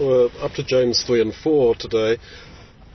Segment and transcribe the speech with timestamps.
[0.00, 2.16] We're up to James 3 and 4 today.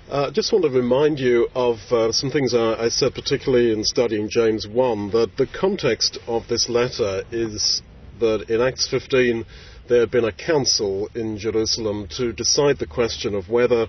[0.10, 3.72] I uh, just want to remind you of uh, some things I, I, said, particularly
[3.72, 7.84] in studying James 1, that the context of this letter is
[8.20, 9.46] that in Acts 15
[9.88, 13.86] there had been a council in Jerusalem to decide the question of whether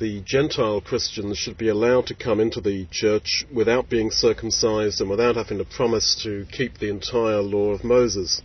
[0.00, 5.08] the Gentile Christians should be allowed to come into the church without being circumcised and
[5.08, 8.42] without having to promise to keep the entire law of Moses.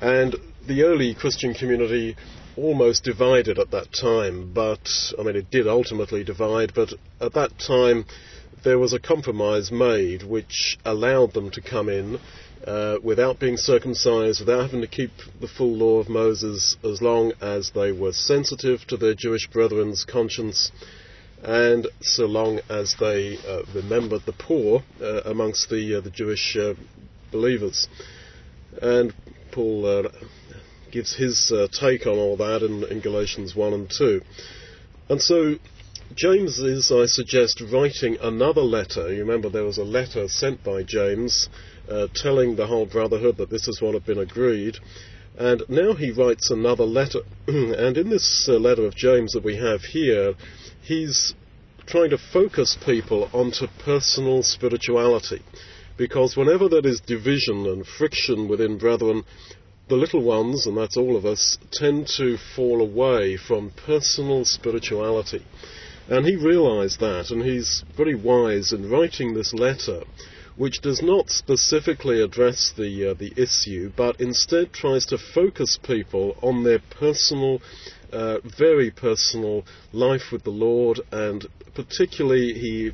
[0.00, 0.34] And
[0.66, 2.16] the early Christian community
[2.58, 7.58] almost divided at that time, but I mean, it did ultimately divide, but at that
[7.58, 8.04] time
[8.64, 12.18] there was a compromise made which allowed them to come in
[12.66, 17.32] uh, without being circumcised, without having to keep the full law of Moses, as long
[17.40, 20.72] as they were sensitive to their Jewish brethren's conscience,
[21.42, 26.56] and so long as they uh, remembered the poor uh, amongst the uh, the Jewish
[26.56, 26.74] uh,
[27.30, 27.86] believers.
[28.82, 29.14] And
[29.52, 30.08] Paul uh,
[30.90, 34.20] gives his take on all that in, in Galatians 1 and 2.
[35.08, 35.56] And so
[36.14, 39.12] James is, I suggest, writing another letter.
[39.12, 41.48] You remember there was a letter sent by James
[41.88, 44.78] uh, telling the whole brotherhood that this is what had been agreed.
[45.38, 47.20] And now he writes another letter.
[47.46, 50.34] and in this uh, letter of James that we have here,
[50.82, 51.34] he's
[51.86, 55.42] trying to focus people onto personal spirituality.
[55.96, 59.24] Because whenever there is division and friction within brethren,
[59.88, 65.44] the little ones, and that's all of us, tend to fall away from personal spirituality.
[66.08, 70.02] And he realized that, and he's very wise in writing this letter
[70.58, 76.36] which does not specifically address the uh, the issue, but instead tries to focus people
[76.42, 77.60] on their personal,
[78.12, 82.90] uh, very personal life with the Lord, and particularly he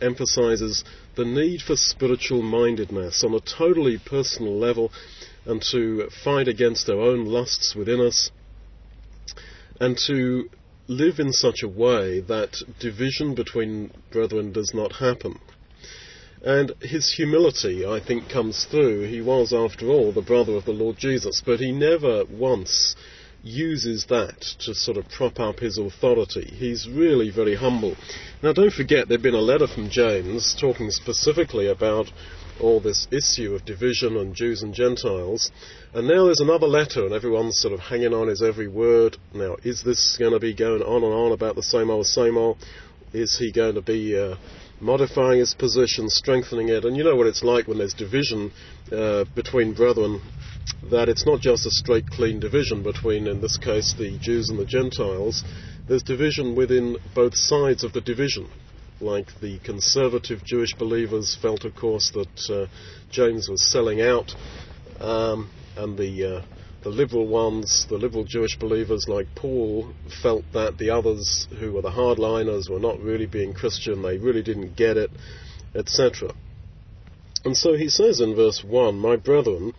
[0.00, 0.84] emphasizes
[1.16, 4.92] the need for spiritual mindedness on a totally personal level,
[5.46, 8.30] and to fight against our own lusts within us,
[9.80, 10.48] and to
[10.88, 15.38] live in such a way that division between brethren does not happen.
[16.42, 19.08] And his humility, I think, comes through.
[19.08, 22.94] He was, after all, the brother of the Lord Jesus, but he never once
[23.42, 26.52] uses that to sort of prop up his authority.
[26.56, 27.96] He's really very humble.
[28.42, 32.10] Now, don't forget, there'd been a letter from James talking specifically about
[32.60, 35.50] all this issue of division on Jews and Gentiles.
[35.94, 39.16] And now there's another letter, and everyone's sort of hanging on his every word.
[39.34, 42.36] Now, is this going to be going on and on about the same old, same
[42.36, 42.58] old?
[43.12, 44.36] Is he going to be uh,
[44.80, 46.84] modifying his position, strengthening it.
[46.84, 48.52] And you know what it's like when there's division
[48.92, 50.20] uh, between brethren,
[50.90, 54.58] that it's not just a straight, clean division between, in this case, the Jews and
[54.58, 55.44] the Gentiles.
[55.88, 58.48] There's division within both sides of the division.
[59.00, 62.66] Like the conservative Jewish believers felt, of course, that uh,
[63.10, 64.34] James was selling out,
[65.00, 66.42] um, and the uh,
[66.82, 69.92] the liberal ones, the liberal Jewish believers like Paul,
[70.22, 74.42] felt that the others who were the hardliners were not really being Christian, they really
[74.42, 75.10] didn't get it,
[75.74, 76.32] etc.
[77.44, 79.74] And so he says in verse 1 My brethren,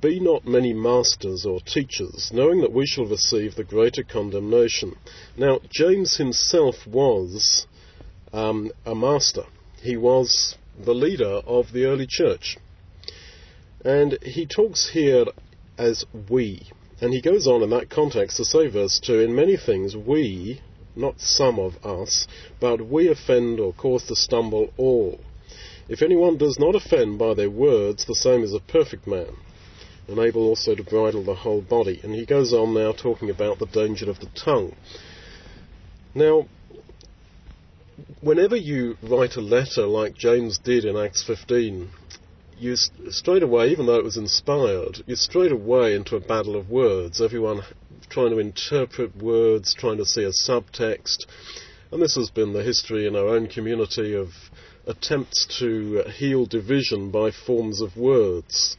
[0.00, 4.96] be not many masters or teachers, knowing that we shall receive the greater condemnation.
[5.36, 7.66] Now, James himself was
[8.32, 9.44] um, a master,
[9.80, 12.56] he was the leader of the early church.
[13.84, 15.26] And he talks here
[15.76, 16.68] as we.
[17.00, 20.60] And he goes on in that context to say, verse 2, in many things we,
[20.96, 22.26] not some of us,
[22.60, 25.20] but we offend or cause to stumble all.
[25.88, 29.36] If anyone does not offend by their words, the same is a perfect man,
[30.08, 32.00] and able also to bridle the whole body.
[32.02, 34.74] And he goes on now talking about the danger of the tongue.
[36.14, 36.48] Now,
[38.20, 41.90] whenever you write a letter like James did in Acts 15,
[42.58, 46.68] you straight away, even though it was inspired, you straight away into a battle of
[46.68, 47.20] words.
[47.20, 47.62] Everyone
[48.08, 51.26] trying to interpret words, trying to see a subtext.
[51.92, 54.28] And this has been the history in our own community of
[54.86, 58.76] attempts to uh, heal division by forms of words.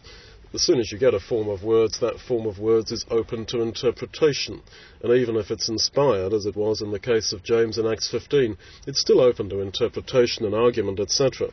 [0.52, 3.46] As soon as you get a form of words, that form of words is open
[3.48, 4.62] to interpretation.
[5.04, 8.09] And even if it's inspired, as it was in the case of James in Acts
[8.09, 8.58] 15,
[8.88, 11.50] it's still open to interpretation and argument, etc.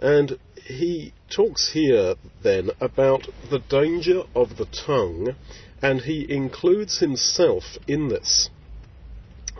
[0.00, 5.34] And he talks here then about the danger of the tongue,
[5.82, 8.48] and he includes himself in this.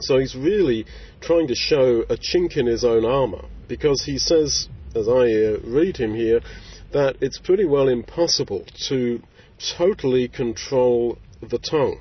[0.01, 0.87] So he's really
[1.21, 5.59] trying to show a chink in his own armour, because he says, as I uh,
[5.63, 6.41] read him here,
[6.97, 9.23] that it's pretty well impossible to
[9.77, 12.01] totally control the tongue.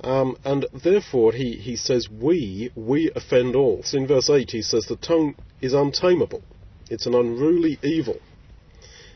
[0.00, 3.82] Um, and therefore, he, he says, we, we offend all.
[3.84, 6.42] So in verse 8, he says, the tongue is untamable.
[6.90, 8.16] It's an unruly evil.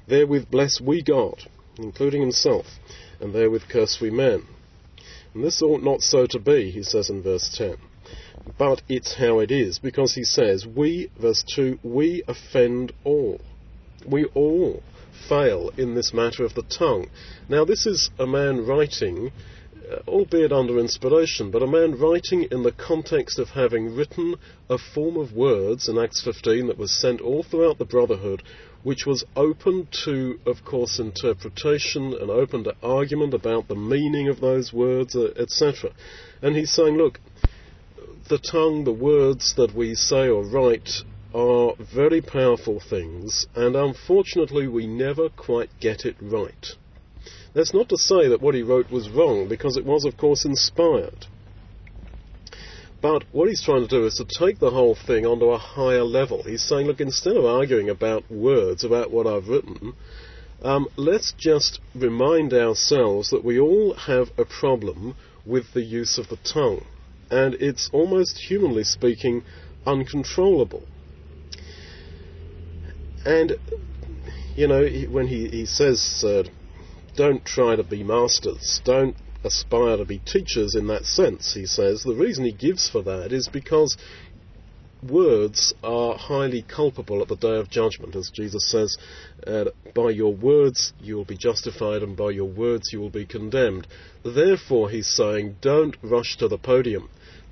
[0.06, 1.48] Therewith bless we God,
[1.78, 2.66] including himself,
[3.20, 4.46] and therewith curse we men.
[5.34, 7.78] And this ought not so to be, he says in verse 10.
[8.58, 13.40] But it's how it is, because he says, We, verse 2, we offend all.
[14.06, 14.82] We all
[15.28, 17.08] fail in this matter of the tongue.
[17.48, 19.30] Now, this is a man writing,
[19.90, 24.36] uh, albeit under inspiration, but a man writing in the context of having written
[24.68, 28.42] a form of words in Acts 15 that was sent all throughout the brotherhood,
[28.82, 34.40] which was open to, of course, interpretation and open to argument about the meaning of
[34.40, 35.90] those words, uh, etc.
[36.40, 37.20] And he's saying, look,
[38.32, 41.02] the tongue, the words that we say or write
[41.34, 46.68] are very powerful things, and unfortunately we never quite get it right.
[47.52, 50.46] That's not to say that what he wrote was wrong, because it was, of course,
[50.46, 51.26] inspired.
[53.02, 56.04] But what he's trying to do is to take the whole thing onto a higher
[56.04, 56.42] level.
[56.42, 59.92] He's saying, look, instead of arguing about words, about what I've written,
[60.62, 66.30] um, let's just remind ourselves that we all have a problem with the use of
[66.30, 66.86] the tongue.
[67.32, 69.42] And it's almost humanly speaking
[69.86, 70.86] uncontrollable.
[73.24, 73.56] And,
[74.54, 76.42] you know, when he, he says, uh,
[77.16, 82.02] don't try to be masters, don't aspire to be teachers in that sense, he says,
[82.02, 83.96] the reason he gives for that is because
[85.02, 88.96] words are highly culpable at the day of judgment, as Jesus says,
[89.46, 89.64] uh,
[89.94, 93.86] by your words you will be justified, and by your words you will be condemned.
[94.22, 97.08] Therefore, he's saying, don't rush to the podium,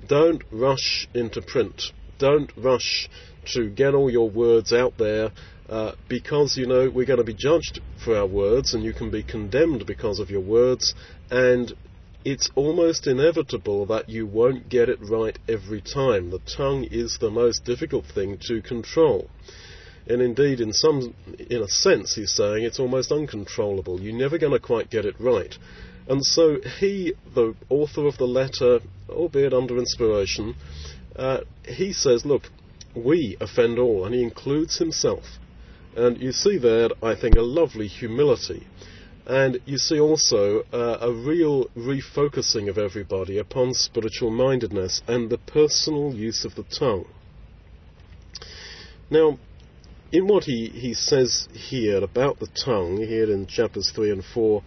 [0.07, 3.09] don't rush into print, don't rush
[3.53, 5.31] to get all your words out there
[5.69, 9.09] uh, because you know we're going to be judged for our words and you can
[9.09, 10.93] be condemned because of your words
[11.29, 11.73] and
[12.23, 16.29] it's almost inevitable that you won't get it right every time.
[16.29, 19.27] The tongue is the most difficult thing to control.
[20.07, 21.15] And indeed, in some,
[21.49, 24.01] in a sense, he's saying it's almost uncontrollable.
[24.01, 25.55] You're never going to quite get it right.
[26.07, 30.55] And so he, the author of the letter, albeit under inspiration,
[31.15, 32.49] uh, he says, look,
[32.95, 35.23] we offend all, and he includes himself.
[35.95, 38.67] And you see there, I think, a lovely humility.
[39.25, 45.37] And you see also uh, a real refocusing of everybody upon spiritual mindedness and the
[45.37, 47.05] personal use of the tongue.
[49.09, 49.37] Now,
[50.11, 54.63] in what he, he says here about the tongue, here in chapters 3 and 4,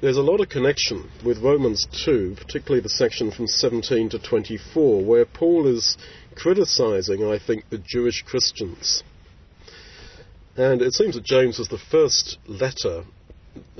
[0.00, 5.04] there's a lot of connection with Romans 2, particularly the section from 17 to 24,
[5.04, 5.96] where Paul is
[6.36, 9.02] criticizing, I think, the Jewish Christians.
[10.56, 13.04] And it seems that James was the first letter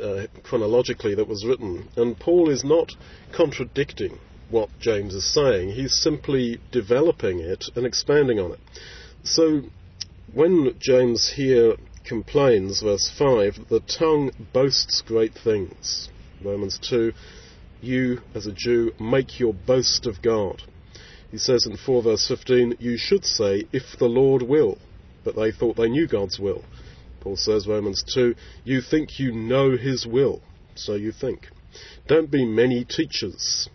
[0.03, 2.93] uh, chronologically that was written, and Paul is not
[3.33, 4.19] contradicting
[4.51, 8.61] what James is saying, he's simply developing it and expanding on it.
[9.23, 9.63] So
[10.33, 11.75] when James here
[12.09, 16.09] complains, verse 5, the tongue boasts great things.
[16.43, 17.13] Romans 2,
[17.81, 20.63] you as a Jew make your boast of God.
[21.31, 24.79] He says in 4 verse 15, you should say, if the Lord will.
[25.25, 26.65] But they thought they knew God's will.
[27.21, 28.35] Paul says, Romans 2,
[28.65, 30.41] you think you know his will.
[30.75, 31.49] So you think.
[32.07, 33.69] Don't be many teachers.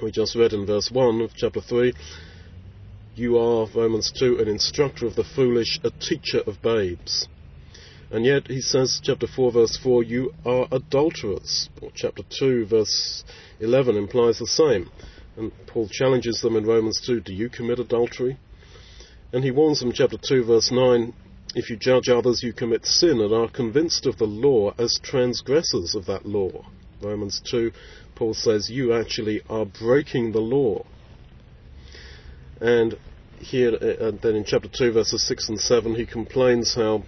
[0.00, 1.92] We just read in verse 1 of chapter 3,
[3.18, 7.26] you are, Romans 2, an instructor of the foolish, a teacher of babes.
[8.10, 11.68] And yet, he says, chapter 4, verse 4, you are adulterers.
[11.82, 13.24] Or chapter 2, verse
[13.60, 14.90] 11 implies the same.
[15.36, 18.38] And Paul challenges them in Romans 2, do you commit adultery?
[19.32, 21.12] And he warns them, chapter 2, verse 9,
[21.54, 25.94] if you judge others, you commit sin and are convinced of the law as transgressors
[25.94, 26.66] of that law.
[27.02, 27.72] Romans 2,
[28.14, 30.84] Paul says, you actually are breaking the law.
[32.60, 32.96] And
[33.40, 37.04] here, uh, then in chapter 2, verses 6 and 7, he complains how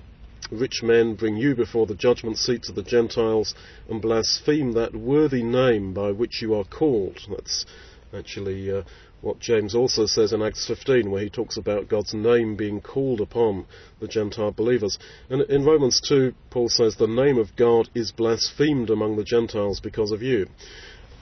[0.50, 3.54] rich men bring you before the judgment seats of the Gentiles
[3.88, 7.18] and blaspheme that worthy name by which you are called.
[7.28, 7.66] That's
[8.12, 8.82] actually uh,
[9.20, 13.20] what James also says in Acts 15, where he talks about God's name being called
[13.20, 13.66] upon
[14.00, 14.98] the Gentile believers.
[15.28, 19.80] And in Romans 2, Paul says, The name of God is blasphemed among the Gentiles
[19.80, 20.48] because of you.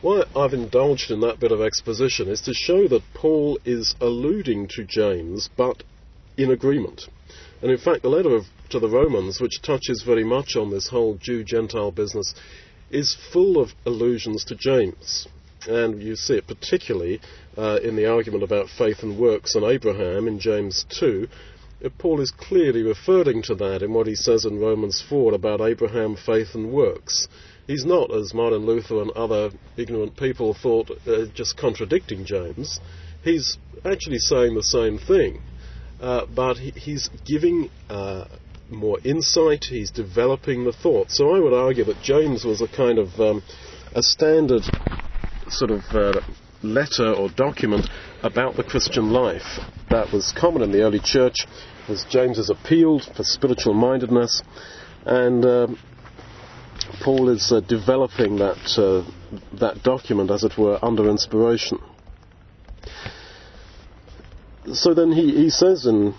[0.01, 4.69] Why I've indulged in that bit of exposition is to show that Paul is alluding
[4.77, 5.83] to James, but
[6.37, 7.09] in agreement.
[7.61, 10.87] And in fact, the letter of, to the Romans, which touches very much on this
[10.87, 12.33] whole Jew Gentile business,
[12.91, 15.27] is full of allusions to James.
[15.67, 17.21] And you see it particularly
[17.57, 21.27] uh, in the argument about faith and works and Abraham in James 2.
[21.85, 25.61] Uh, Paul is clearly referring to that in what he says in Romans 4 about
[25.61, 27.27] Abraham, faith, and works.
[27.69, 32.81] He's not, as Martin Luther and other ignorant people thought, uh, just contradicting James.
[33.23, 35.43] He's actually saying the same thing,
[36.01, 38.25] uh, but he, he's giving uh,
[38.71, 39.67] more insight.
[39.69, 41.11] He's developing the thought.
[41.11, 43.43] So I would argue that James was a kind of um,
[43.95, 44.63] a standard
[45.49, 46.21] sort of uh,
[46.63, 47.87] letter or document
[48.23, 49.61] about the Christian life
[49.91, 51.47] that was common in the early church
[51.89, 54.43] As James James's appealed for spiritual mindedness,
[55.05, 55.67] and uh,
[57.03, 59.09] Paul is uh, developing that uh,
[59.59, 61.79] that document, as it were, under inspiration.
[64.73, 66.15] So then he, he says in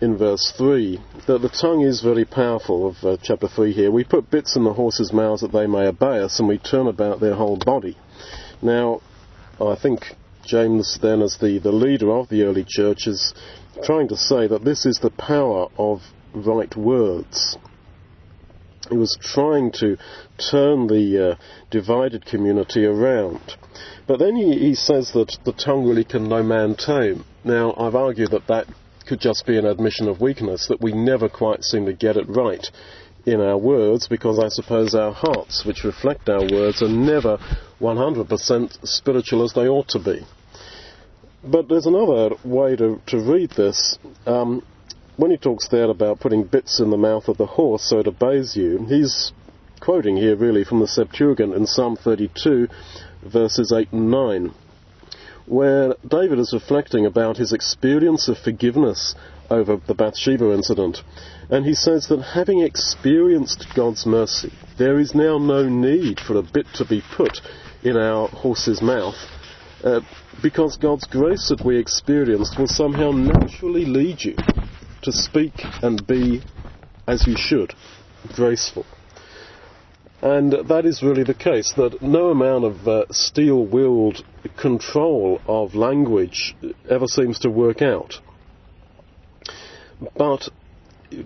[0.00, 3.90] in verse 3 that the tongue is very powerful of uh, chapter 3 here.
[3.90, 6.86] We put bits in the horses' mouths that they may obey us, and we turn
[6.86, 7.96] about their whole body.
[8.60, 9.00] Now,
[9.60, 10.14] I think
[10.44, 13.34] James, then, as the, the leader of the early church, is
[13.82, 16.02] trying to say that this is the power of
[16.34, 17.56] right words.
[18.90, 19.96] He was trying to
[20.38, 21.34] turn the uh,
[21.70, 23.56] divided community around.
[24.06, 27.24] But then he, he says that the tongue really can no man tame.
[27.44, 28.66] Now, I've argued that that
[29.06, 32.28] could just be an admission of weakness, that we never quite seem to get it
[32.28, 32.66] right
[33.26, 37.38] in our words because I suppose our hearts, which reflect our words, are never
[37.80, 40.24] 100% spiritual as they ought to be.
[41.42, 43.98] But there's another way to, to read this.
[44.26, 44.62] Um,
[45.16, 48.06] when he talks there about putting bits in the mouth of the horse so it
[48.06, 49.32] obeys you, he's
[49.80, 52.68] quoting here really from the Septuagint in Psalm 32,
[53.22, 54.54] verses 8 and 9
[55.46, 59.14] where David is reflecting about his experience of forgiveness
[59.50, 61.02] over the Bathsheba incident.
[61.50, 66.42] And he says that having experienced God's mercy, there is now no need for a
[66.42, 67.40] bit to be put
[67.82, 69.16] in our horse's mouth,
[69.82, 70.00] uh,
[70.42, 74.36] because God's grace that we experienced will somehow naturally lead you
[75.04, 76.42] to speak and be
[77.06, 77.74] as you should,
[78.34, 78.86] graceful.
[80.22, 84.24] And that is really the case, that no amount of uh, steel willed
[84.56, 86.56] control of language
[86.88, 88.14] ever seems to work out.
[90.16, 90.48] But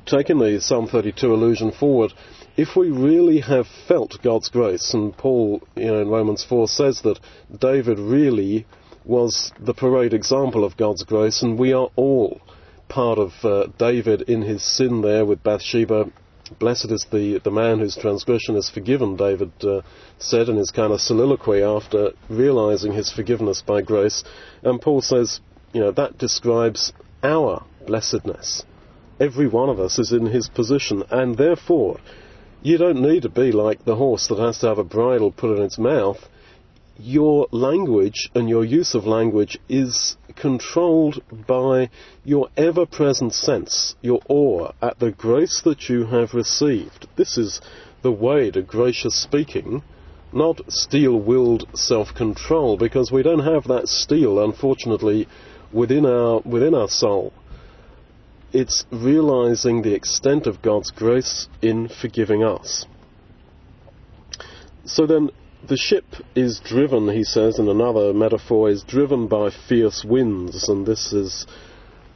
[0.04, 2.12] taking the Psalm 32 allusion forward,
[2.56, 7.02] if we really have felt God's grace, and Paul, you know, in Romans 4 says
[7.02, 7.20] that
[7.56, 8.66] David really
[9.04, 12.40] was the parade example of God's grace, and we are all
[12.88, 16.10] part of uh, David in his sin there with Bathsheba
[16.58, 19.82] Blessed is the, the man whose transgression is forgiven, David uh,
[20.18, 24.24] said in his kind of soliloquy after realizing his forgiveness by grace.
[24.62, 25.40] And Paul says,
[25.72, 26.92] you know, that describes
[27.22, 28.64] our blessedness.
[29.20, 31.98] Every one of us is in his position, and therefore,
[32.62, 35.56] you don't need to be like the horse that has to have a bridle put
[35.56, 36.28] in its mouth
[36.98, 41.88] your language and your use of language is controlled by
[42.24, 47.06] your ever present sense, your awe at the grace that you have received.
[47.16, 47.60] This is
[48.02, 49.82] the way to gracious speaking,
[50.32, 55.28] not steel willed self control, because we don't have that steel, unfortunately,
[55.72, 57.32] within our, within our soul.
[58.52, 62.86] It's realizing the extent of God's grace in forgiving us.
[64.84, 65.30] So then,
[65.66, 70.86] the ship is driven, he says in another metaphor, is driven by fierce winds, and
[70.86, 71.46] this is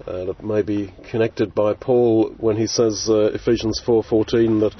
[0.06, 4.74] uh, maybe connected by Paul when he says uh, Ephesians 4:14 that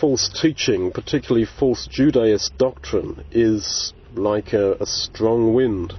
[0.00, 5.94] false teaching, particularly false Judaist doctrine, is like a, a strong wind.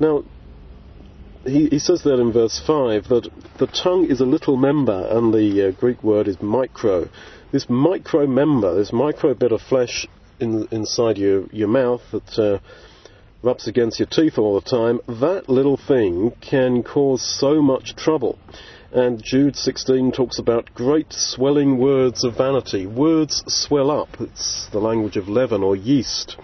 [0.00, 0.24] Now,
[1.44, 5.32] he, he, says there in verse 5 that the tongue is a little member, and
[5.32, 7.08] the uh, Greek word is micro.
[7.52, 10.06] This micro member, this micro bit of flesh,
[10.40, 12.58] in, inside your, your mouth that uh,
[13.42, 18.38] rubs against your teeth all the time, that little thing can cause so much trouble.
[18.90, 22.86] And Jude 16 talks about great swelling words of vanity.
[22.86, 24.08] Words swell up.
[24.18, 26.36] It's the language of leaven or yeast.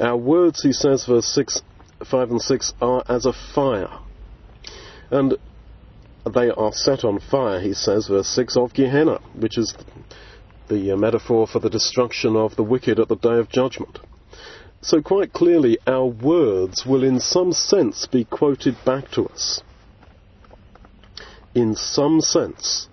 [0.00, 1.62] Our words, he says, verse 6,
[2.04, 3.98] 5 and 6, are as a fire.
[5.10, 5.36] And
[6.34, 9.74] they are set on fire, he says, verse 6, of Gehenna, which is
[10.68, 13.98] the uh, metaphor for the destruction of the wicked at the day of judgment.
[14.80, 19.62] So, quite clearly, our words will in some sense be quoted back to us.
[21.54, 22.88] In some sense,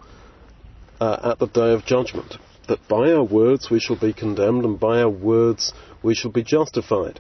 [1.04, 2.38] uh, at the day of judgment.
[2.68, 6.44] That by our words we shall be condemned, and by our words we shall be
[6.44, 7.20] justified.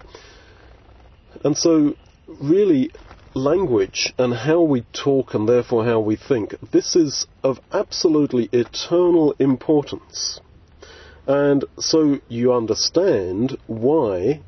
[1.44, 1.96] And so,
[2.28, 2.92] really,
[3.36, 9.34] language and how we talk and therefore how we think, this is of absolutely eternal
[9.40, 10.40] importance.
[11.25, 14.42] And so you understand why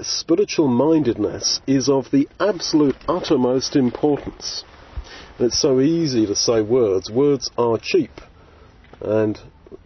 [0.00, 4.64] spiritual mindedness is of the absolute uttermost importance.
[5.38, 7.10] It's so easy to say words.
[7.10, 8.20] Words are cheap.
[9.00, 9.38] And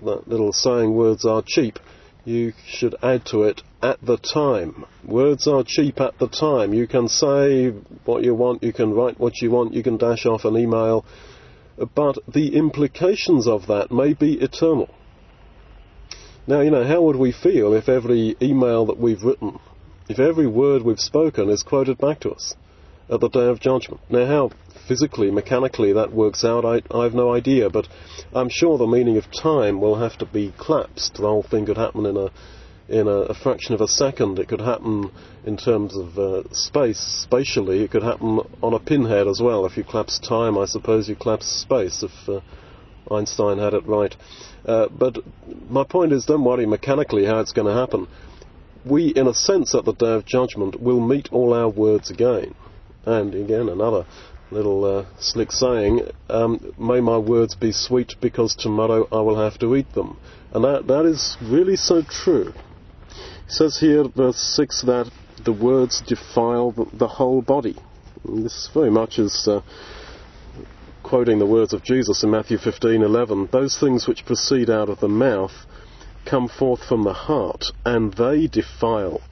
[0.02, 1.78] that little saying, words are cheap,
[2.24, 4.84] you should add to it at the time.
[5.04, 6.74] Words are cheap at the time.
[6.74, 7.70] You can say
[8.04, 11.04] what you want, you can write what you want, you can dash off an email,
[11.94, 14.88] but the implications of that may be eternal.
[16.46, 19.58] Now, you know, how would we feel if every email that we've written
[20.08, 22.54] if every word we've spoken is quoted back to us
[23.10, 24.00] at the day of judgment.
[24.08, 24.50] Now, how
[24.86, 27.86] physically, mechanically that works out, I, I have no idea, but
[28.34, 31.14] I'm sure the meaning of time will have to be collapsed.
[31.14, 32.30] The whole thing could happen in a
[32.88, 34.38] in a, a, fraction of a second.
[34.38, 35.10] It could happen
[35.44, 37.82] in terms of uh, space, spatially.
[37.82, 39.66] It could happen on a pinhead as well.
[39.66, 42.40] If you collapse time, I suppose you collapse space, if uh,
[43.14, 44.14] Einstein had it right.
[44.64, 45.18] Uh, but
[45.68, 48.08] my point is, don't worry mechanically how it's going to happen.
[48.84, 52.54] We, in a sense, at the day of judgment, will meet all our words again.
[53.04, 54.06] And again, another
[54.50, 59.58] little uh, slick saying, um, may my words be sweet because tomorrow I will have
[59.58, 60.18] to eat them.
[60.52, 62.54] And that, that is really so true.
[63.48, 65.10] He says here, verse 6, that
[65.42, 67.76] the words defile the, the whole body.
[68.24, 69.62] And this very much is uh,
[71.02, 73.50] quoting the words of Jesus in Matthew 15:11.
[73.50, 75.64] Those things which proceed out of the mouth
[76.26, 79.22] come forth from the heart, and they defile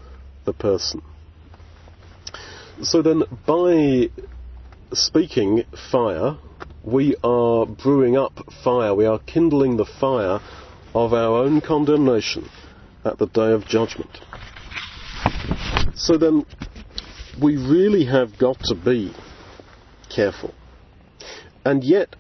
[0.47, 1.03] the person.
[2.83, 4.09] So then, by
[4.95, 6.39] speaking fire,
[6.83, 10.41] we are brewing up fire, we are kindling the fire
[10.95, 12.49] of our own condemnation
[13.07, 14.21] at the day of judgment.
[15.95, 16.45] So then,
[17.41, 19.15] we really have got to be
[20.09, 20.55] careful.
[21.65, 22.17] And yet,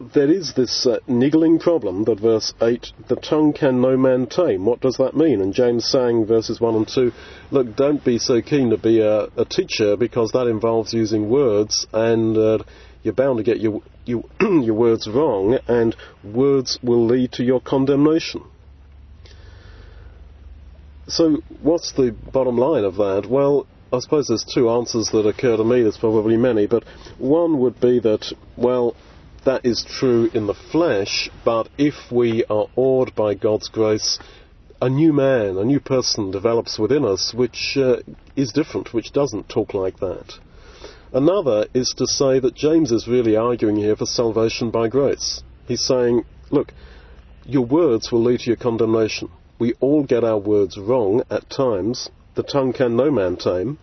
[0.00, 4.64] there is this uh, niggling problem that verse 8, the tongue can no man tame.
[4.64, 5.40] What does that mean?
[5.40, 7.12] And James saying, verses 1 and 2,
[7.50, 11.86] look, don't be so keen to be a, a teacher because that involves using words
[11.92, 12.58] and uh,
[13.02, 15.94] you're bound to get your, your, your words wrong and
[16.24, 18.42] words will lead to your condemnation.
[21.10, 23.26] So, what's the bottom line of that?
[23.28, 25.82] Well, I suppose there's two answers that occur to me.
[25.82, 26.84] There's probably many, but
[27.18, 28.94] one would be that, well,
[29.44, 34.20] that is true in the flesh, but if we are awed by God's grace,
[34.80, 37.96] a new man, a new person develops within us which uh,
[38.36, 40.34] is different, which doesn't talk like that.
[41.12, 45.42] Another is to say that James is really arguing here for salvation by grace.
[45.66, 46.72] He's saying, look,
[47.44, 49.28] your words will lead to your condemnation.
[49.60, 52.08] We all get our words wrong at times.
[52.34, 53.78] The tongue can no man tame.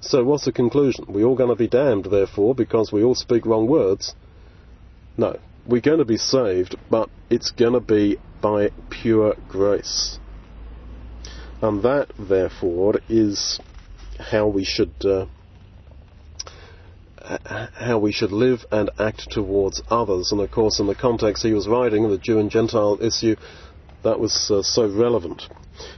[0.00, 1.04] So what's the conclusion?
[1.06, 4.14] We're all going to be damned, therefore, because we all speak wrong words.
[5.18, 10.18] No, we're going to be saved, but it's going to be by pure grace.
[11.60, 13.60] And that, therefore, is
[14.18, 15.26] how we should uh,
[17.74, 20.32] how we should live and act towards others.
[20.32, 23.36] And of course, in the context he was writing, the Jew and Gentile issue,
[24.02, 25.48] that was uh, so relevant.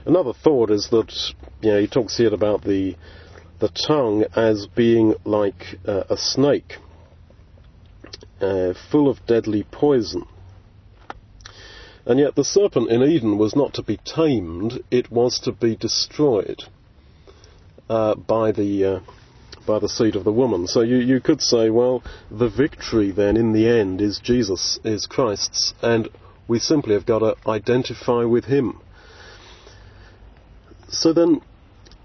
[0.05, 1.13] Another thought is that
[1.61, 2.95] you know he talks here about the
[3.59, 6.77] the tongue as being like uh, a snake
[8.41, 10.25] uh, full of deadly poison.
[12.05, 15.77] And yet the serpent in Eden was not to be tamed, it was to be
[15.77, 16.63] destroyed
[17.89, 18.99] uh, by the uh,
[19.65, 20.67] by the seed of the woman.
[20.67, 25.05] So you, you could say, well, the victory then in the end is Jesus, is
[25.05, 26.09] Christ's, and
[26.47, 28.79] we simply have got to identify with him.
[30.89, 31.41] So then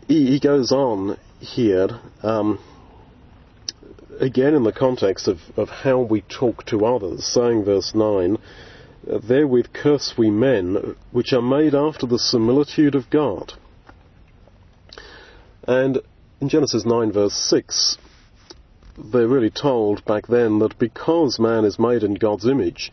[0.07, 2.01] he, he goes on here.
[2.23, 2.59] Um,
[4.21, 8.39] again in the context of, of how we talk to others, saying verse 9,
[9.07, 13.55] Therewith curse we men, which are made after the similitude of God.
[15.67, 15.99] And
[16.41, 17.99] in Genesis 9 verse 6,
[19.13, 22.91] they're really told back then that because man is made in God's image,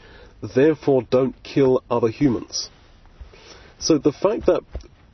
[0.54, 2.70] therefore don't kill other humans.
[3.80, 4.62] So the fact that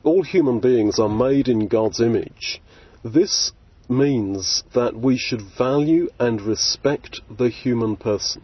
[0.02, 2.60] all human beings are made in God's image,
[3.04, 3.52] this
[3.88, 8.42] means that we should value and respect the human person.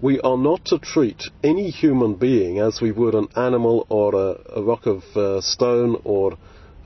[0.00, 4.58] We are not to treat any human being as we would an animal or a,
[4.58, 6.38] a rock of uh, stone or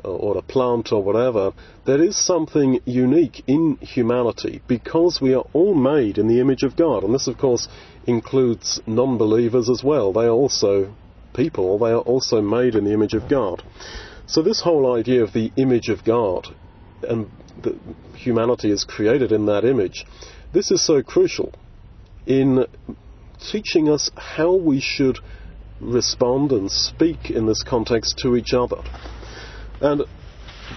[0.04, 1.52] or a plant or whatever.
[1.86, 6.76] There is something unique in humanity because we are all made in the image of
[6.76, 7.68] God, and this, of course,
[8.06, 10.12] includes non-believers as well.
[10.12, 10.94] They are also
[11.34, 11.78] people.
[11.78, 13.62] They are also made in the image of God.
[14.26, 16.48] So this whole idea of the image of God
[17.02, 17.28] and
[17.62, 17.76] that
[18.14, 20.04] humanity is created in that image.
[20.52, 21.52] This is so crucial
[22.26, 22.66] in
[23.38, 25.18] teaching us how we should
[25.80, 28.82] respond and speak in this context to each other.
[29.80, 30.02] And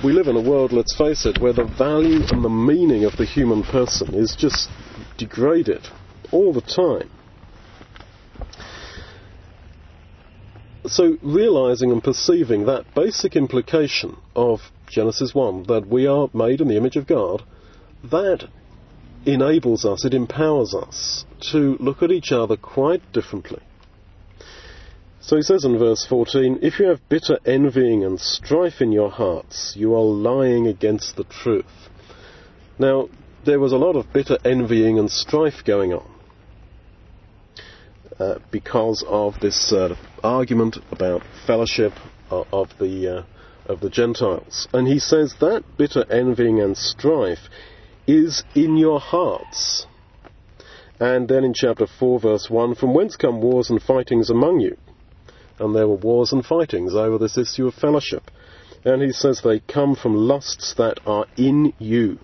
[0.03, 3.15] we live in a world, let's face it, where the value and the meaning of
[3.17, 4.69] the human person is just
[5.17, 5.87] degraded
[6.31, 7.09] all the time.
[10.85, 16.69] So, realizing and perceiving that basic implication of Genesis 1, that we are made in
[16.69, 17.43] the image of God,
[18.03, 18.47] that
[19.25, 23.61] enables us, it empowers us to look at each other quite differently.
[25.27, 29.09] So he says in verse 14, If you have bitter envying and strife in your
[29.09, 31.89] hearts, you are lying against the truth.
[32.79, 33.09] Now,
[33.45, 36.09] there was a lot of bitter envying and strife going on
[38.17, 41.91] uh, because of this uh, argument about fellowship
[42.29, 43.23] of, of the uh,
[43.69, 47.49] of the Gentiles, and he says that bitter envying and strife
[48.07, 49.87] is in your hearts.
[51.01, 54.77] And then in chapter 4, verse 1, from whence come wars and fightings among you?
[55.59, 58.29] And there were wars and fightings over this issue of fellowship.
[58.85, 62.19] And he says they come from lusts that are in you.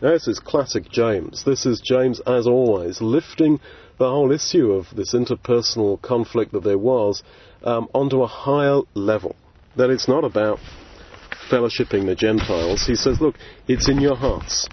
[0.00, 1.44] Now, this is classic James.
[1.44, 3.60] This is James, as always, lifting
[3.98, 7.22] the whole issue of this interpersonal conflict that there was
[7.62, 9.36] um, onto a higher level.
[9.76, 10.58] That it's not about
[11.50, 12.86] fellowshipping the Gentiles.
[12.86, 13.36] He says, look,
[13.68, 14.68] it's in your hearts.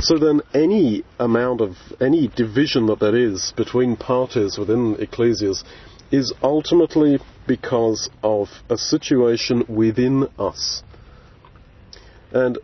[0.00, 5.64] So then, any amount of any division that there is between parties within ecclesias
[6.10, 10.82] is ultimately because of a situation within us.
[12.32, 12.58] And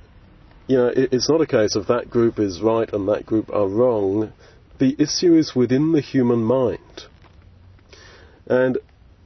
[0.66, 3.66] you know, it's not a case of that group is right and that group are
[3.66, 4.33] wrong.
[4.78, 7.05] The issue is within the human mind.
[8.46, 8.78] And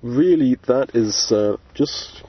[0.03, 2.23] really, that is uh, just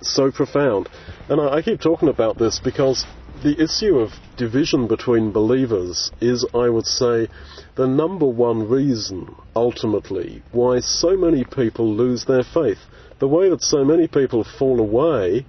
[0.00, 0.88] so profound.
[1.28, 3.04] And I, I keep talking about this because
[3.42, 7.28] the issue of division between believers is, I would say,
[7.76, 12.78] the number one reason, ultimately, why so many people lose their faith.
[13.18, 15.44] The way that so many people fall away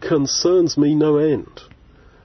[0.00, 1.60] concerns me no end.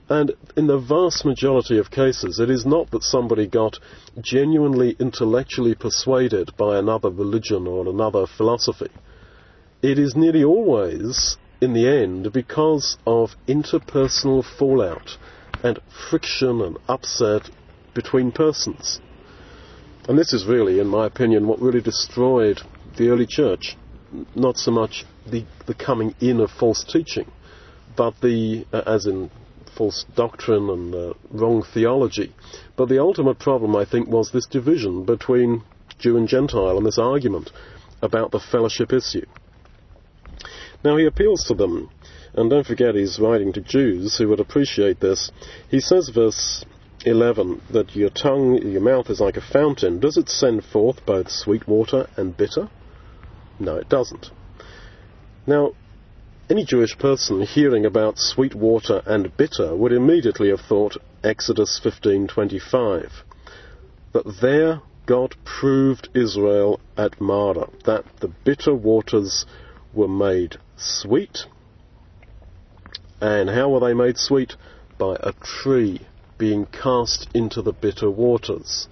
[0.10, 3.78] And in the vast majority of cases, it is not that somebody got
[4.20, 8.90] genuinely intellectually persuaded by another religion or another philosophy.
[9.82, 15.18] It is nearly always in the end because of interpersonal fallout
[15.64, 15.80] and
[16.10, 17.50] friction and upset
[17.94, 19.00] between persons.
[20.08, 22.62] And this is really, in my opinion, what really destroyed
[22.98, 23.78] the early church.
[24.36, 27.32] Not so much the, the coming in of false teaching,
[27.96, 29.30] but the, uh, as in
[29.78, 32.34] false doctrine and uh, wrong theology.
[32.76, 35.64] But the ultimate problem, I think, was this division between
[36.00, 37.52] Jew and Gentile and this argument
[38.02, 39.26] about the fellowship issue.
[40.84, 41.92] Now he appeals to them,
[42.34, 45.32] and don't forget he's writing to Jews who would appreciate this.
[45.70, 46.66] He says, verse
[47.06, 50.00] 11, that your tongue, your mouth is like a fountain.
[50.00, 52.70] Does it send forth both sweet water and bitter?
[53.60, 54.32] No, it doesn't.
[55.48, 55.74] Now,
[56.50, 63.24] any Jewish person hearing about sweet water and bitter would immediately have thought Exodus 15:25
[64.12, 69.46] that there God proved Israel at Marah that the bitter waters
[69.94, 71.46] were made sweet.
[73.20, 74.56] And how were they made sweet?
[74.98, 76.02] By a tree
[76.42, 78.88] being cast into the bitter waters.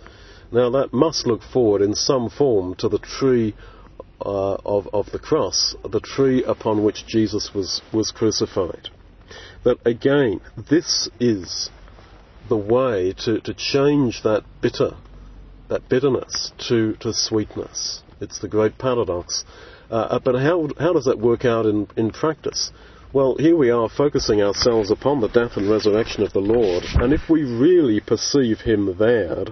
[0.51, 3.55] Now that must look forward in some form to the tree
[4.21, 8.89] uh, of, of the cross, the tree upon which Jesus was, was crucified.
[9.63, 11.71] That again, this is
[12.49, 14.91] the way to, to change that bitter,
[15.69, 18.03] that bitterness to, to sweetness.
[18.21, 19.43] It's the great paradox
[19.89, 22.71] uh, but how, how does that work out in, in practice?
[23.11, 27.11] Well, here we are focusing ourselves upon the death and resurrection of the Lord, and
[27.11, 29.45] if we really perceive Him there,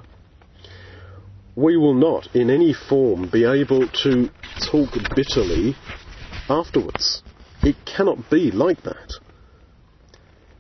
[1.56, 4.30] we will not in any form be able to
[4.70, 5.76] talk bitterly
[6.48, 7.24] afterwards.
[7.64, 9.14] It cannot be like that.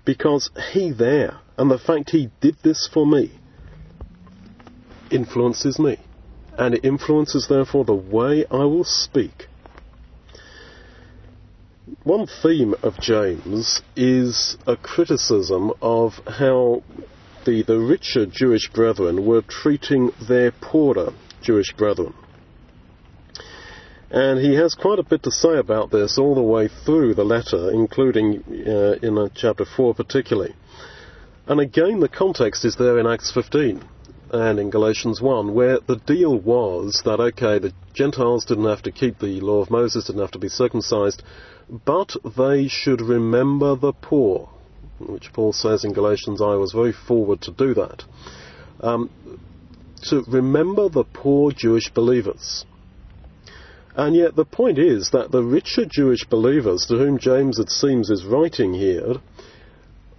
[0.03, 3.29] Because He there, and the fact He did this for me,
[5.11, 5.99] influences me.
[6.57, 9.46] And it influences, therefore, the way I will speak
[12.03, 16.83] one theme of James is a criticism of how
[17.45, 22.13] the, the richer Jewish brethren were treating their poorer Jewish brethren.
[24.09, 27.25] And he has quite a bit to say about this all the way through the
[27.25, 30.55] letter, including uh, in chapter 4 particularly.
[31.45, 33.81] And again, the context is there in Acts 15
[34.31, 38.91] and in Galatians 1, where the deal was that, okay, the Gentiles didn't have to
[38.91, 41.23] keep the law of Moses, didn't have to be circumcised,
[41.69, 44.49] but they should remember the poor,
[44.99, 48.03] which Paul says in Galatians, I was very forward to do that.
[48.79, 49.09] Um,
[50.03, 52.65] to remember the poor Jewish believers.
[53.95, 58.09] And yet the point is that the richer Jewish believers to whom James, it seems,
[58.11, 59.15] is writing here,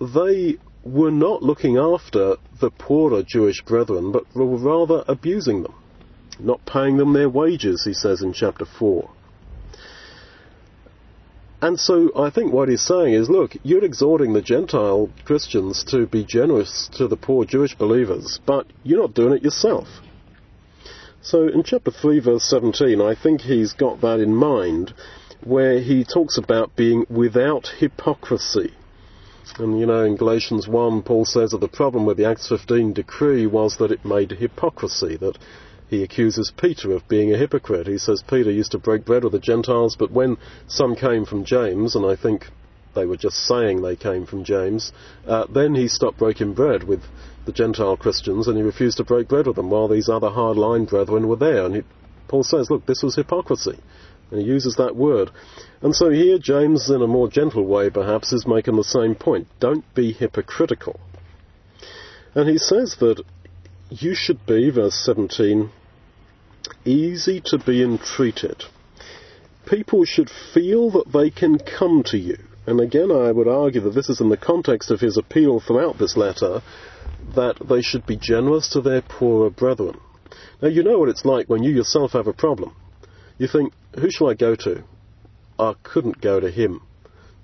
[0.01, 5.75] they were not looking after the poorer Jewish brethren, but were rather abusing them,
[6.41, 9.09] not paying them their wages, he says in chapter 4.
[11.61, 16.07] And so I think what he's saying is, look, you're exhorting the Gentile Christians to
[16.07, 19.89] be generous to the poor Jewish believers, but you're not doing it yourself.
[21.21, 24.95] So in chapter 3 verse 17, I think he's got that in mind
[25.43, 28.73] where he talks about being without hypocrisy.
[29.59, 32.93] And you know, in Galatians 1, Paul says that the problem with the Acts 15
[32.93, 35.39] decree was that it made hypocrisy, that
[35.89, 37.87] he accuses Peter of being a hypocrite.
[37.87, 41.45] He says Peter used to break bread with the Gentiles, but when some came from
[41.45, 42.47] James, and I think
[42.95, 44.93] they were just saying they came from James,
[45.27, 47.03] uh, then he stopped breaking bread with
[47.47, 50.85] the Gentile Christians and he refused to break bread with them while these other hard-line
[50.85, 51.65] brethren were there.
[51.65, 51.83] And he,
[52.27, 53.79] Paul says, look, this was hypocrisy.
[54.31, 55.31] And he uses that word.
[55.81, 59.49] And so here James, in a more gentle way perhaps, is making the same point.
[59.61, 61.01] Don't be hypocritical.
[62.35, 63.23] And he says that
[63.91, 65.71] you should be, verse 17,
[66.85, 68.65] easy to be entreated.
[69.67, 72.39] People should feel that they can come to you.
[72.67, 75.99] And again, I would argue that this is in the context of his appeal throughout
[75.99, 76.61] this letter
[77.35, 79.99] that they should be generous to their poorer brethren.
[80.61, 82.75] Now, you know what it's like when you yourself have a problem.
[83.39, 84.83] You think, who shall I go to?
[85.59, 86.83] I couldn't go to him.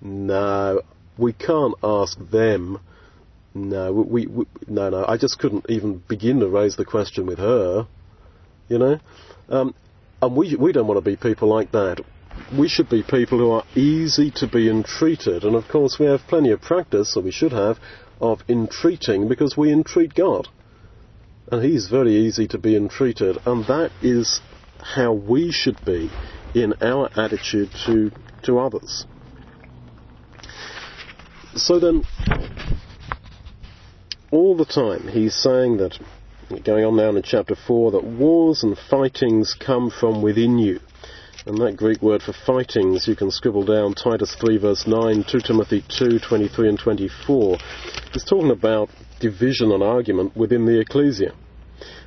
[0.00, 0.82] No,
[1.16, 2.80] we can't ask them.
[3.54, 5.04] No, we, we, no, no.
[5.06, 7.86] I just couldn't even begin to raise the question with her.
[8.68, 9.00] You know,
[9.48, 9.74] um,
[10.20, 12.00] and we we don't want to be people like that.
[12.58, 16.22] We should be people who are easy to be entreated, and of course we have
[16.26, 17.78] plenty of practice, or we should have,
[18.20, 20.48] of entreating because we entreat God,
[21.52, 24.40] and He's very easy to be entreated, and that is
[24.82, 26.10] how we should be
[26.54, 28.10] in our attitude to
[28.42, 29.06] to others.
[31.54, 32.02] So then,
[34.34, 35.98] all the time he's saying that
[36.64, 40.80] going on now in chapter 4, that wars and fightings come from within you.
[41.46, 45.40] And that Greek word for fightings, you can scribble down Titus 3 verse 9, 2
[45.40, 47.58] Timothy 2, 23 and 24.
[48.12, 51.32] He's talking about division and argument within the ecclesia.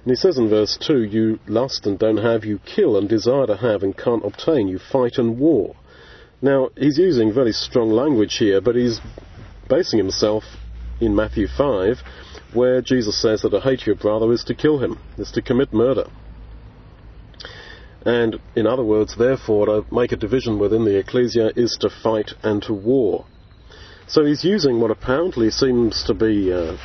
[0.03, 3.47] And he says in verse 2, you lust and don't have, you kill and desire
[3.47, 5.75] to have and can't obtain, you fight and war.
[6.41, 8.99] Now, he's using very strong language here, but he's
[9.69, 10.43] basing himself
[10.99, 12.01] in Matthew 5
[12.53, 15.73] where Jesus says that to hate your brother is to kill him, is to commit
[15.73, 16.05] murder.
[18.05, 22.31] And in other words, therefore, to make a division within the ecclesia is to fight
[22.43, 23.25] and to war.
[24.07, 26.77] So he's using what apparently seems to be uh,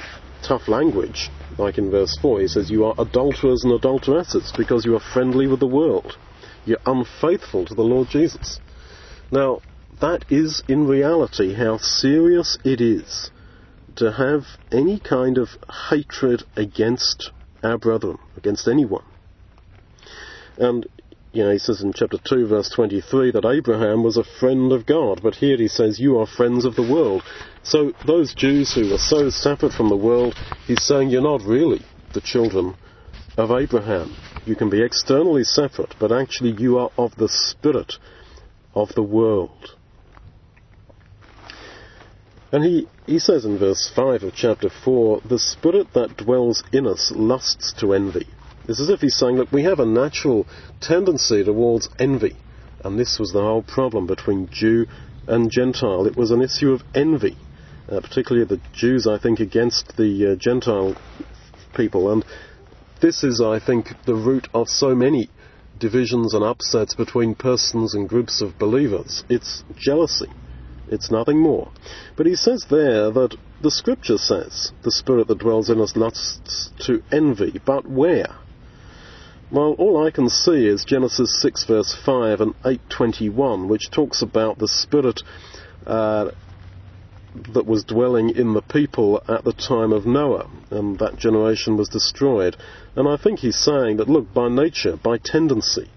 [0.43, 2.41] tough language, like in verse 4.
[2.41, 6.17] He says, You are adulterers and adulteresses because you are friendly with the world.
[6.65, 8.59] You're unfaithful to the Lord Jesus.
[9.31, 9.61] Now,
[10.01, 13.31] that is in reality how serious it is
[13.97, 15.49] to have any kind of
[15.91, 17.31] hatred against
[17.63, 19.05] our brethren, against anyone.
[20.59, 20.87] And,
[21.33, 24.87] you know, he says in chapter 2, verse 23, that Abraham was a friend of
[24.87, 27.23] God, but here he says, You are friends of the world.
[27.63, 30.35] So those Jews who are so separate from the world,
[30.67, 32.77] he's saying, You're not really the children
[33.37, 34.15] of Abraham.
[34.45, 37.95] You can be externally separate, but actually you are of the spirit
[38.75, 39.77] of the world.
[42.53, 46.87] And he, he says in verse 5 of chapter 4, the spirit that dwells in
[46.87, 48.27] us lusts to envy.
[48.69, 50.47] It's as if he's saying, look, we have a natural
[50.81, 52.37] tendency towards envy.
[52.85, 54.87] And this was the whole problem between Jew
[55.27, 56.07] and Gentile.
[56.07, 57.39] It was an issue of envy,
[57.89, 60.95] uh, particularly the Jews, I think, against the uh, Gentile
[61.75, 62.13] people.
[62.13, 62.23] And
[63.01, 65.31] this is, I think, the root of so many
[65.79, 69.25] divisions and upsets between persons and groups of believers.
[69.31, 70.29] It's jealousy.
[70.89, 71.71] It's nothing more.
[72.17, 76.71] But he says there that the scripture says the spirit that dwells in us lusts
[76.87, 78.37] to envy, but where?
[79.51, 84.59] Well, all I can see is Genesis 6 verse 5 and 8.21, which talks about
[84.59, 85.23] the spirit
[85.87, 86.31] uh,
[87.53, 91.89] that was dwelling in the people at the time of Noah, and that generation was
[91.89, 92.57] destroyed.
[92.97, 95.91] And I think he's saying that, look, by nature, by tendency,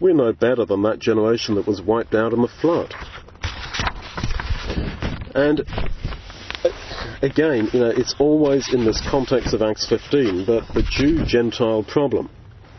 [0.00, 2.94] we're no better than that generation that was wiped out in the flood.
[5.34, 5.64] And
[7.22, 12.28] again, you know, it's always in this context of Acts 15, but the Jew-Gentile problem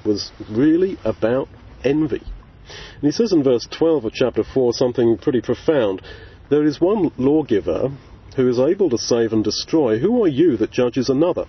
[0.06, 1.50] was really about
[1.84, 2.22] envy.
[2.22, 6.02] And he says in verse 12 of chapter 4 something pretty profound.
[6.50, 7.92] There is one lawgiver
[8.36, 10.00] who is able to save and destroy.
[10.00, 11.46] Who are you that judges another?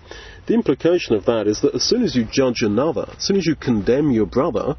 [0.47, 3.45] The implication of that is that as soon as you judge another, as soon as
[3.45, 4.75] you condemn your brother,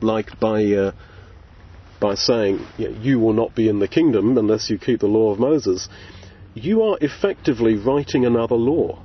[0.00, 0.92] like by uh,
[2.00, 5.38] by saying you will not be in the kingdom unless you keep the law of
[5.38, 5.88] Moses,
[6.54, 9.02] you are effectively writing another law.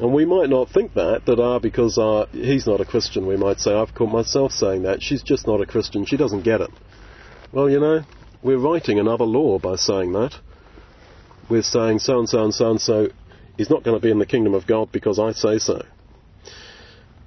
[0.00, 3.36] And we might not think that, that ah, because uh, he's not a Christian, we
[3.36, 5.02] might say, I've caught myself saying that.
[5.02, 6.04] She's just not a Christian.
[6.04, 6.70] She doesn't get it.
[7.52, 8.02] Well, you know,
[8.42, 10.34] we're writing another law by saying that.
[11.48, 13.08] We're saying so and so and so and so
[13.58, 15.82] is not going to be in the kingdom of God because I say so.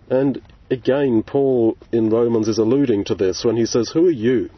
[0.10, 4.49] And again, Paul in Romans is alluding to this when he says, Who are you,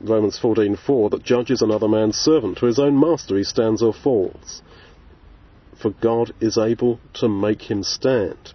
[0.00, 2.58] Romans 14:4, that judges another man's servant?
[2.58, 4.62] To his own master he stands or falls.
[5.80, 8.54] For God is able to make him stand.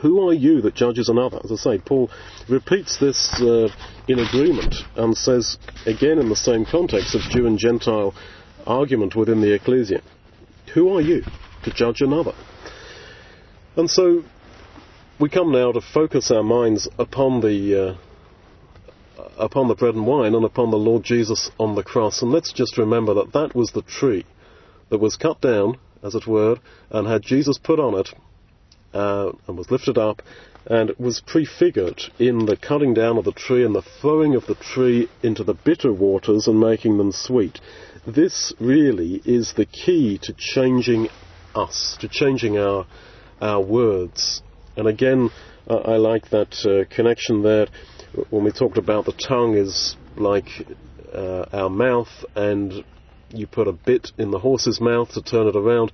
[0.00, 1.40] Who are you that judges another?
[1.44, 2.10] As I say, Paul
[2.48, 3.68] repeats this uh,
[4.08, 8.14] in agreement and says again in the same context of Jew and Gentile
[8.66, 10.00] argument within the ecclesia.
[10.74, 11.22] Who are you
[11.64, 12.32] to judge another?
[13.76, 14.24] And so
[15.20, 17.96] we come now to focus our minds upon the
[19.18, 22.22] uh, upon the bread and wine and upon the Lord Jesus on the cross.
[22.22, 24.24] And let's just remember that that was the tree
[24.88, 26.56] that was cut down, as it were,
[26.90, 28.08] and had Jesus put on it
[28.94, 30.22] uh, and was lifted up
[30.66, 34.54] and was prefigured in the cutting down of the tree and the throwing of the
[34.54, 37.60] tree into the bitter waters and making them sweet.
[38.06, 41.08] This really is the key to changing
[41.54, 42.86] us, to changing our
[43.42, 44.42] our words.
[44.80, 45.28] And again,
[45.68, 47.66] uh, I like that uh, connection there
[48.30, 50.48] when we talked about the tongue is like
[51.12, 52.82] uh, our mouth, and
[53.28, 55.92] you put a bit in the horse's mouth to turn it around,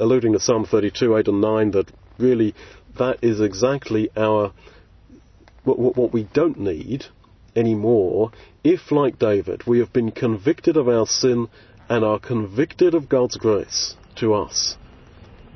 [0.00, 2.54] alluding to Psalm 32, 8 and 9, that really
[2.98, 4.54] that is exactly our
[5.64, 7.04] what, what we don't need
[7.54, 8.30] anymore
[8.64, 11.48] if, like David, we have been convicted of our sin
[11.90, 14.78] and are convicted of God's grace to us.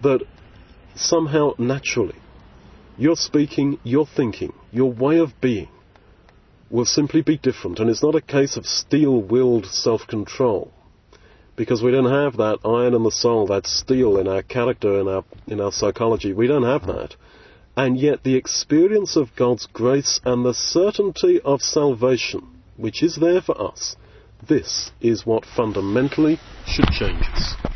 [0.03, 0.21] That
[0.95, 2.20] somehow naturally
[3.01, 5.69] your speaking, your thinking, your way of being
[6.69, 7.79] will simply be different.
[7.79, 10.71] And it's not a case of steel willed self control.
[11.57, 15.09] Because we don't have that iron in the soul, that steel in our character, in
[15.09, 16.35] our, in our psychology.
[16.35, 17.17] We don't have that.
[17.75, 23.41] And yet the experience of God's grace and the certainty of salvation, which is there
[23.41, 23.97] for us,
[24.47, 27.70] this is what fundamentally should change us.